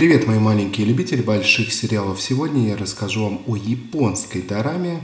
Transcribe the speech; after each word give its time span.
Привет, 0.00 0.26
мои 0.26 0.38
маленькие 0.38 0.86
любители 0.86 1.20
больших 1.20 1.74
сериалов. 1.74 2.22
Сегодня 2.22 2.68
я 2.68 2.76
расскажу 2.78 3.22
вам 3.22 3.42
о 3.46 3.54
японской 3.54 4.40
дораме. 4.40 5.02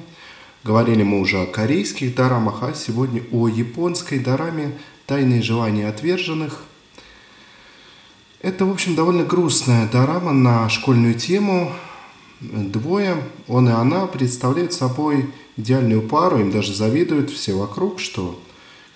Говорили 0.65 1.03
мы 1.03 1.21
уже 1.21 1.43
о 1.43 1.45
корейских 1.45 2.15
дорамах, 2.15 2.63
а 2.63 2.73
сегодня 2.73 3.23
о 3.31 3.47
японской 3.47 4.19
дораме 4.19 4.73
«Тайные 5.05 5.43
желания 5.43 5.87
отверженных». 5.87 6.63
Это, 8.41 8.65
в 8.65 8.71
общем, 8.71 8.95
довольно 8.95 9.25
грустная 9.25 9.87
дорама 9.87 10.33
на 10.33 10.67
школьную 10.71 11.13
тему. 11.13 11.73
Двое, 12.41 13.23
он 13.49 13.69
и 13.69 13.73
она, 13.73 14.07
представляют 14.07 14.73
собой 14.73 15.31
идеальную 15.59 16.01
пару, 16.09 16.41
им 16.41 16.51
даже 16.51 16.75
завидуют 16.75 17.29
все 17.29 17.53
вокруг, 17.53 18.01
что 18.01 18.43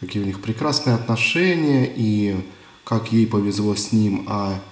какие 0.00 0.22
у 0.22 0.26
них 0.26 0.40
прекрасные 0.40 0.96
отношения 0.96 1.92
и 1.94 2.36
как 2.84 3.12
ей 3.12 3.26
повезло 3.26 3.76
с 3.76 3.92
ним, 3.92 4.24
а 4.28 4.62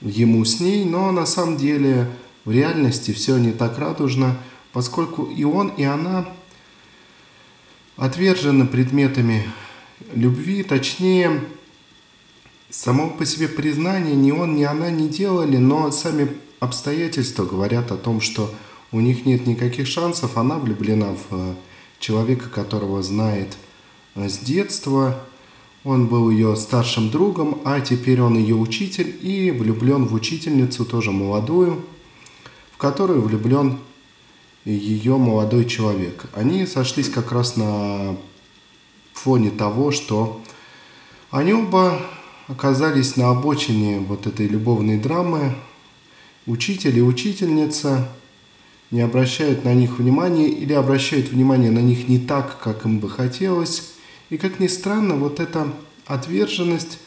ему 0.00 0.44
с 0.44 0.60
ней, 0.60 0.84
но 0.84 1.10
на 1.12 1.26
самом 1.26 1.56
деле 1.56 2.10
в 2.44 2.50
реальности 2.50 3.12
все 3.12 3.36
не 3.38 3.52
так 3.52 3.78
радужно, 3.78 4.36
поскольку 4.72 5.24
и 5.24 5.44
он, 5.44 5.68
и 5.68 5.84
она 5.84 6.28
отвержены 7.96 8.66
предметами 8.66 9.44
любви, 10.14 10.62
точнее, 10.62 11.42
само 12.70 13.10
по 13.10 13.26
себе 13.26 13.48
признание 13.48 14.14
ни 14.14 14.30
он, 14.30 14.54
ни 14.54 14.64
она 14.64 14.90
не 14.90 15.08
делали, 15.08 15.56
но 15.56 15.90
сами 15.90 16.28
обстоятельства 16.60 17.44
говорят 17.44 17.90
о 17.90 17.96
том, 17.96 18.20
что 18.20 18.54
у 18.92 19.00
них 19.00 19.26
нет 19.26 19.46
никаких 19.46 19.86
шансов, 19.86 20.36
она 20.36 20.58
влюблена 20.58 21.14
в 21.14 21.26
э, 21.30 21.54
человека, 21.98 22.48
которого 22.48 23.02
знает 23.02 23.56
э, 24.14 24.28
с 24.28 24.38
детства, 24.38 25.22
он 25.84 26.06
был 26.06 26.30
ее 26.30 26.56
старшим 26.56 27.10
другом, 27.10 27.60
а 27.64 27.80
теперь 27.80 28.20
он 28.20 28.36
ее 28.36 28.54
учитель 28.54 29.16
и 29.22 29.50
влюблен 29.50 30.06
в 30.06 30.14
учительницу, 30.14 30.84
тоже 30.84 31.12
молодую, 31.12 31.84
в 32.72 32.78
которую 32.78 33.22
влюблен 33.22 33.78
ее 34.64 35.16
молодой 35.16 35.64
человек. 35.64 36.26
Они 36.34 36.66
сошлись 36.66 37.08
как 37.08 37.32
раз 37.32 37.56
на 37.56 38.16
фоне 39.12 39.50
того, 39.50 39.90
что 39.90 40.42
они 41.30 41.52
оба 41.52 42.00
оказались 42.48 43.16
на 43.16 43.30
обочине 43.30 44.00
вот 44.00 44.26
этой 44.26 44.46
любовной 44.46 44.98
драмы. 44.98 45.54
Учитель 46.46 46.98
и 46.98 47.02
учительница 47.02 48.08
не 48.90 49.02
обращают 49.02 49.64
на 49.64 49.74
них 49.74 49.98
внимания 49.98 50.48
или 50.48 50.72
обращают 50.72 51.28
внимание 51.28 51.70
на 51.70 51.80
них 51.80 52.08
не 52.08 52.18
так, 52.18 52.58
как 52.60 52.84
им 52.86 53.00
бы 53.00 53.10
хотелось. 53.10 53.92
И 54.30 54.36
как 54.36 54.60
ни 54.60 54.66
странно, 54.66 55.14
вот 55.16 55.40
эта 55.40 55.72
отверженность 56.06 56.98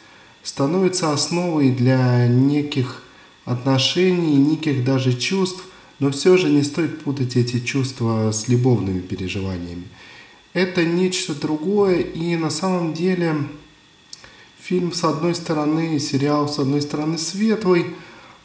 становится 0.43 1.13
основой 1.13 1.69
для 1.69 2.27
неких 2.27 3.03
отношений, 3.45 4.35
неких 4.37 4.83
даже 4.83 5.13
чувств, 5.13 5.63
но 5.99 6.11
все 6.11 6.35
же 6.37 6.49
не 6.49 6.63
стоит 6.63 7.03
путать 7.03 7.35
эти 7.35 7.59
чувства 7.59 8.31
с 8.31 8.47
любовными 8.47 9.01
переживаниями. 9.01 9.83
Это 10.53 10.83
нечто 10.83 11.33
другое, 11.33 11.99
и 11.99 12.35
на 12.35 12.49
самом 12.49 12.93
деле 12.93 13.35
фильм 14.59 14.91
с 14.91 15.03
одной 15.03 15.35
стороны, 15.35 15.99
сериал 15.99 16.49
с 16.49 16.59
одной 16.59 16.81
стороны 16.81 17.17
светлый, 17.17 17.85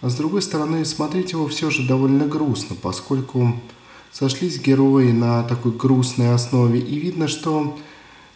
а 0.03 0.11
с 0.11 0.15
другой 0.15 0.43
стороны 0.43 0.85
смотреть 0.85 1.33
его 1.33 1.49
все 1.49 1.71
же 1.71 1.87
довольно 1.87 2.27
грустно, 2.27 2.77
поскольку 2.81 3.59
сошлись 4.13 4.61
герои 4.61 5.13
на 5.13 5.43
такой 5.43 5.73
грустной 5.73 6.35
основе, 6.35 6.79
и 6.79 6.99
видно, 6.99 7.27
что 7.27 7.77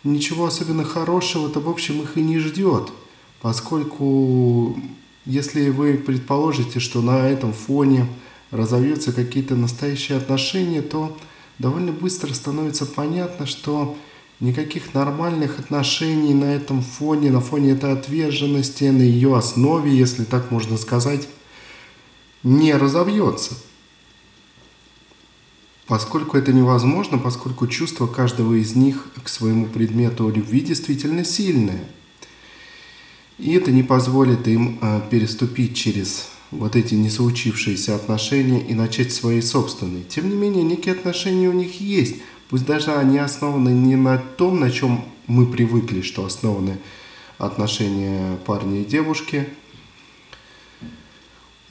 ничего 0.04 0.46
особенно 0.46 0.84
хорошего-то, 0.84 1.60
в 1.60 1.68
общем, 1.68 2.02
их 2.02 2.16
и 2.16 2.22
не 2.22 2.38
ждет, 2.38 2.90
поскольку 3.40 4.76
если 5.26 5.68
вы 5.68 5.94
предположите, 5.94 6.80
что 6.80 7.02
на 7.02 7.28
этом 7.28 7.52
фоне 7.52 8.06
разовьются 8.50 9.12
какие-то 9.12 9.54
настоящие 9.54 10.18
отношения, 10.18 10.82
то 10.82 11.16
довольно 11.58 11.92
быстро 11.92 12.32
становится 12.32 12.86
понятно, 12.86 13.46
что 13.46 13.96
никаких 14.40 14.94
нормальных 14.94 15.58
отношений 15.58 16.34
на 16.34 16.46
этом 16.46 16.82
фоне, 16.82 17.30
на 17.30 17.40
фоне 17.40 17.72
этой 17.72 17.92
отверженности, 17.92 18.84
на 18.84 19.02
ее 19.02 19.36
основе, 19.36 19.94
если 19.94 20.24
так 20.24 20.50
можно 20.50 20.78
сказать, 20.78 21.28
не 22.42 22.74
разовьется 22.74 23.54
поскольку 25.90 26.38
это 26.38 26.52
невозможно, 26.52 27.18
поскольку 27.18 27.66
чувство 27.66 28.06
каждого 28.06 28.54
из 28.54 28.76
них 28.76 29.08
к 29.24 29.28
своему 29.28 29.66
предмету 29.66 30.28
любви 30.28 30.60
действительно 30.60 31.24
сильное. 31.24 31.82
И 33.38 33.54
это 33.54 33.72
не 33.72 33.82
позволит 33.82 34.46
им 34.46 34.78
э, 34.80 35.00
переступить 35.10 35.74
через 35.74 36.28
вот 36.52 36.76
эти 36.76 36.94
несоучившиеся 36.94 37.96
отношения 37.96 38.60
и 38.60 38.72
начать 38.72 39.12
свои 39.12 39.40
собственные. 39.40 40.04
Тем 40.04 40.30
не 40.30 40.36
менее, 40.36 40.62
некие 40.62 40.94
отношения 40.94 41.48
у 41.48 41.52
них 41.52 41.80
есть, 41.80 42.18
пусть 42.48 42.66
даже 42.66 42.94
они 42.94 43.18
основаны 43.18 43.70
не 43.70 43.96
на 43.96 44.16
том, 44.18 44.60
на 44.60 44.70
чем 44.70 45.04
мы 45.26 45.44
привыкли, 45.44 46.02
что 46.02 46.24
основаны 46.24 46.78
отношения 47.36 48.38
парня 48.46 48.82
и 48.82 48.84
девушки– 48.84 49.48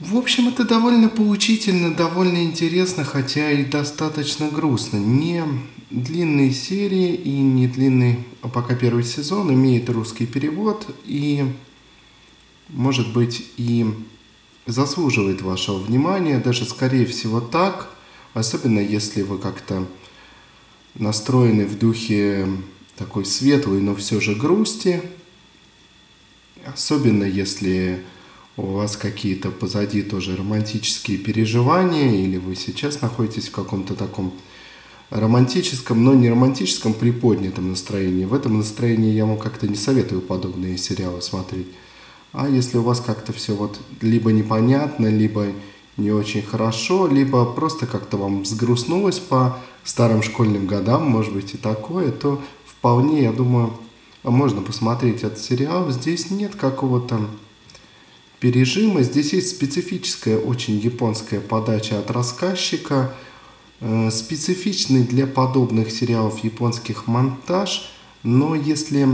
в 0.00 0.16
общем, 0.16 0.48
это 0.48 0.64
довольно 0.64 1.10
поучительно, 1.10 1.94
довольно 1.94 2.42
интересно, 2.44 3.04
хотя 3.04 3.50
и 3.50 3.64
достаточно 3.64 4.48
грустно. 4.48 4.96
Не 4.96 5.44
длинные 5.90 6.52
серии 6.52 7.14
и 7.14 7.30
не 7.30 7.68
длинный, 7.68 8.24
а 8.40 8.48
пока 8.48 8.74
первый 8.74 9.04
сезон, 9.04 9.52
имеет 9.52 9.90
русский 9.90 10.26
перевод 10.26 10.86
и, 11.04 11.44
может 12.70 13.12
быть, 13.12 13.46
и 13.58 13.86
заслуживает 14.66 15.42
вашего 15.42 15.76
внимания, 15.76 16.38
даже 16.38 16.64
скорее 16.64 17.04
всего 17.04 17.40
так, 17.42 17.90
особенно 18.32 18.80
если 18.80 19.20
вы 19.20 19.36
как-то 19.36 19.86
настроены 20.94 21.66
в 21.66 21.78
духе 21.78 22.48
такой 22.96 23.26
светлой, 23.26 23.82
но 23.82 23.94
все 23.94 24.18
же 24.18 24.34
грусти, 24.34 25.02
особенно 26.64 27.24
если 27.24 28.02
у 28.56 28.62
вас 28.62 28.96
какие-то 28.96 29.50
позади 29.50 30.02
тоже 30.02 30.36
романтические 30.36 31.18
переживания, 31.18 32.24
или 32.24 32.36
вы 32.36 32.56
сейчас 32.56 33.00
находитесь 33.00 33.48
в 33.48 33.52
каком-то 33.52 33.94
таком 33.94 34.32
романтическом, 35.10 36.04
но 36.04 36.14
не 36.14 36.30
романтическом 36.30 36.94
приподнятом 36.94 37.70
настроении. 37.70 38.24
В 38.24 38.34
этом 38.34 38.58
настроении 38.58 39.12
я 39.12 39.26
вам 39.26 39.38
как-то 39.38 39.66
не 39.66 39.76
советую 39.76 40.20
подобные 40.20 40.78
сериалы 40.78 41.20
смотреть. 41.22 41.68
А 42.32 42.48
если 42.48 42.78
у 42.78 42.82
вас 42.82 43.00
как-то 43.00 43.32
все 43.32 43.54
вот 43.54 43.78
либо 44.00 44.30
непонятно, 44.30 45.08
либо 45.08 45.46
не 45.96 46.12
очень 46.12 46.42
хорошо, 46.42 47.08
либо 47.08 47.44
просто 47.44 47.86
как-то 47.86 48.16
вам 48.16 48.42
взгрустнулось 48.42 49.18
по 49.18 49.58
старым 49.82 50.22
школьным 50.22 50.66
годам, 50.66 51.04
может 51.04 51.32
быть 51.34 51.54
и 51.54 51.56
такое, 51.56 52.12
то 52.12 52.40
вполне, 52.64 53.22
я 53.22 53.32
думаю, 53.32 53.72
можно 54.22 54.62
посмотреть 54.62 55.22
этот 55.22 55.38
сериал. 55.38 55.90
Здесь 55.90 56.30
нет 56.30 56.54
какого-то 56.54 57.20
пережима. 58.40 59.02
Здесь 59.02 59.34
есть 59.34 59.50
специфическая 59.50 60.38
очень 60.38 60.78
японская 60.78 61.40
подача 61.40 61.98
от 61.98 62.10
рассказчика, 62.10 63.14
э, 63.80 64.10
специфичный 64.10 65.04
для 65.04 65.26
подобных 65.26 65.90
сериалов 65.90 66.42
японских 66.42 67.06
монтаж, 67.06 67.92
но 68.22 68.54
если 68.54 69.08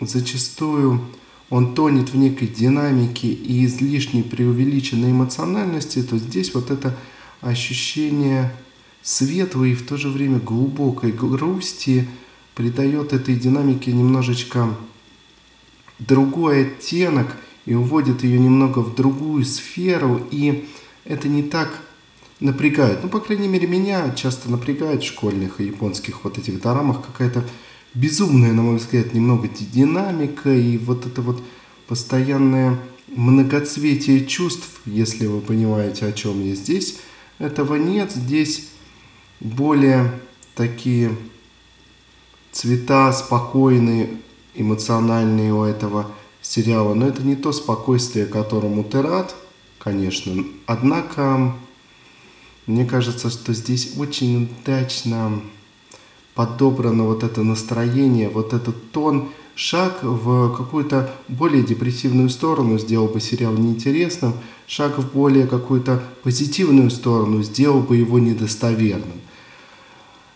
зачастую 0.00 1.04
он 1.50 1.74
тонет 1.74 2.10
в 2.10 2.16
некой 2.16 2.46
динамике 2.46 3.28
и 3.28 3.64
излишней 3.64 4.22
преувеличенной 4.22 5.10
эмоциональности, 5.10 6.00
то 6.02 6.16
здесь 6.16 6.54
вот 6.54 6.70
это 6.70 6.96
ощущение 7.40 8.54
светлой 9.02 9.72
и 9.72 9.74
в 9.74 9.84
то 9.84 9.96
же 9.96 10.08
время 10.10 10.38
глубокой 10.38 11.10
грусти 11.10 12.06
придает 12.54 13.12
этой 13.12 13.34
динамике 13.34 13.92
немножечко 13.92 14.76
другой 15.98 16.66
оттенок– 16.66 17.36
и 17.70 17.74
уводит 17.74 18.24
ее 18.24 18.40
немного 18.40 18.80
в 18.80 18.96
другую 18.96 19.44
сферу, 19.44 20.26
и 20.32 20.68
это 21.04 21.28
не 21.28 21.44
так 21.44 21.68
напрягает. 22.40 23.04
Ну, 23.04 23.08
по 23.08 23.20
крайней 23.20 23.46
мере, 23.46 23.68
меня 23.68 24.12
часто 24.16 24.50
напрягает 24.50 25.04
в 25.04 25.06
школьных 25.06 25.60
и 25.60 25.66
японских 25.66 26.24
вот 26.24 26.36
этих 26.36 26.60
дорамах 26.60 27.06
какая-то 27.06 27.44
безумная, 27.94 28.52
на 28.52 28.62
мой 28.62 28.78
взгляд, 28.78 29.14
немного 29.14 29.46
динамика 29.46 30.52
и 30.52 30.78
вот 30.78 31.06
это 31.06 31.22
вот 31.22 31.40
постоянное 31.86 32.76
многоцветие 33.06 34.26
чувств, 34.26 34.80
если 34.84 35.26
вы 35.26 35.40
понимаете, 35.40 36.06
о 36.06 36.12
чем 36.12 36.44
я 36.44 36.56
здесь. 36.56 36.98
Этого 37.38 37.76
нет. 37.76 38.10
Здесь 38.10 38.66
более 39.38 40.10
такие 40.56 41.16
цвета 42.50 43.12
спокойные, 43.12 44.10
эмоциональные 44.56 45.54
у 45.54 45.62
этого 45.62 46.10
сериала, 46.42 46.94
но 46.94 47.06
это 47.06 47.22
не 47.22 47.36
то 47.36 47.52
спокойствие, 47.52 48.26
которому 48.26 48.84
ты 48.84 49.02
рад, 49.02 49.34
конечно. 49.78 50.44
Однако, 50.66 51.54
мне 52.66 52.84
кажется, 52.84 53.30
что 53.30 53.52
здесь 53.52 53.94
очень 53.96 54.50
удачно 54.62 55.40
подобрано 56.34 57.04
вот 57.04 57.22
это 57.22 57.42
настроение, 57.42 58.28
вот 58.28 58.52
этот 58.52 58.92
тон, 58.92 59.30
Шаг 59.62 60.02
в 60.02 60.56
какую-то 60.56 61.10
более 61.28 61.62
депрессивную 61.62 62.30
сторону 62.30 62.78
сделал 62.78 63.08
бы 63.08 63.20
сериал 63.20 63.52
неинтересным, 63.52 64.32
шаг 64.66 64.98
в 64.98 65.12
более 65.12 65.46
какую-то 65.46 66.02
позитивную 66.22 66.88
сторону 66.88 67.42
сделал 67.42 67.80
бы 67.80 67.98
его 67.98 68.18
недостоверным. 68.18 69.20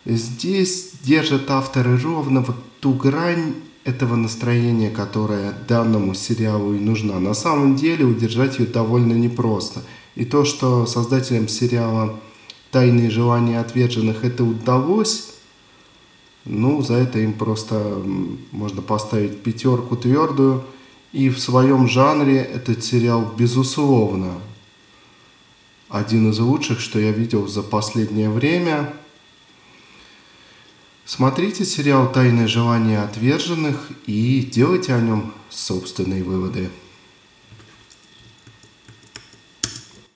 Здесь 0.04 0.92
держат 1.02 1.50
авторы 1.50 1.98
ровно 1.98 2.42
вот 2.42 2.56
ту 2.80 2.92
грань 2.92 3.54
этого 3.84 4.16
настроения, 4.16 4.90
которое 4.90 5.52
данному 5.68 6.14
сериалу 6.14 6.74
и 6.74 6.80
нужна. 6.80 7.20
На 7.20 7.34
самом 7.34 7.76
деле 7.76 8.04
удержать 8.04 8.58
ее 8.58 8.66
довольно 8.66 9.12
непросто. 9.12 9.82
И 10.14 10.24
то, 10.24 10.44
что 10.44 10.86
создателям 10.86 11.48
сериала 11.48 12.18
«Тайные 12.70 13.10
желания 13.10 13.60
отверженных» 13.60 14.24
это 14.24 14.42
удалось, 14.42 15.34
ну, 16.46 16.82
за 16.82 16.94
это 16.94 17.18
им 17.18 17.34
просто 17.34 18.02
можно 18.50 18.82
поставить 18.82 19.42
пятерку 19.42 19.96
твердую. 19.96 20.64
И 21.12 21.28
в 21.28 21.38
своем 21.38 21.86
жанре 21.86 22.38
этот 22.38 22.84
сериал, 22.84 23.32
безусловно, 23.36 24.34
один 25.88 26.30
из 26.30 26.38
лучших, 26.38 26.80
что 26.80 26.98
я 26.98 27.12
видел 27.12 27.46
за 27.46 27.62
последнее 27.62 28.30
время– 28.30 28.94
Смотрите 31.06 31.66
сериал 31.66 32.10
«Тайное 32.10 32.46
желание 32.46 33.02
отверженных» 33.02 33.90
и 34.06 34.40
делайте 34.40 34.94
о 34.94 35.00
нем 35.02 35.34
собственные 35.50 36.22
выводы. 36.22 36.70